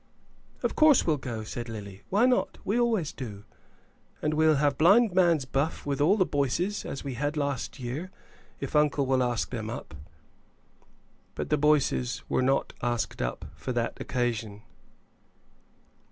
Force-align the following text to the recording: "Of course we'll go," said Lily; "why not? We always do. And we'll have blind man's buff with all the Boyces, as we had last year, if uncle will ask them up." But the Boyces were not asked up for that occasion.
"Of 0.63 0.75
course 0.75 1.05
we'll 1.05 1.17
go," 1.17 1.43
said 1.43 1.69
Lily; 1.69 2.01
"why 2.09 2.25
not? 2.25 2.57
We 2.65 2.79
always 2.79 3.11
do. 3.11 3.43
And 4.19 4.33
we'll 4.33 4.55
have 4.55 4.75
blind 4.75 5.13
man's 5.13 5.45
buff 5.45 5.85
with 5.85 6.01
all 6.01 6.17
the 6.17 6.25
Boyces, 6.25 6.85
as 6.85 7.03
we 7.03 7.13
had 7.13 7.37
last 7.37 7.77
year, 7.77 8.09
if 8.59 8.75
uncle 8.75 9.05
will 9.05 9.21
ask 9.21 9.51
them 9.51 9.69
up." 9.69 9.93
But 11.35 11.51
the 11.51 11.57
Boyces 11.59 12.23
were 12.27 12.41
not 12.41 12.73
asked 12.81 13.21
up 13.21 13.45
for 13.53 13.73
that 13.73 14.01
occasion. 14.01 14.63